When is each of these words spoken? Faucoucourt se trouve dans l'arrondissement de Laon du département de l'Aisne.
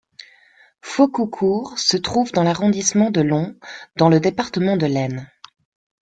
Faucoucourt 0.81 1.77
se 1.77 1.95
trouve 1.95 2.31
dans 2.31 2.41
l'arrondissement 2.41 3.11
de 3.11 3.21
Laon 3.21 3.55
du 3.97 4.19
département 4.19 4.75
de 4.75 4.87
l'Aisne. 4.87 5.29